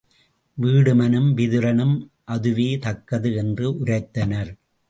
வீடுமனும் 0.57 1.27
விதுரனும் 1.33 1.93
அதுவே 2.25 2.77
தக்கது 2.77 3.35
என்று 3.35 3.67
உரைத்தனர். 3.83 4.51